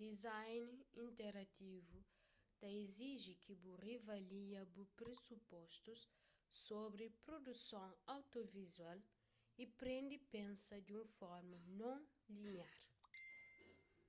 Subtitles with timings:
[0.00, 0.66] design
[1.04, 1.98] interativu
[2.58, 6.00] ta iziji ki bu riavalia bu presupostus
[6.64, 8.98] sobri produson audiovizual
[9.62, 11.98] y prende pensa di un forma non
[12.34, 12.76] liniar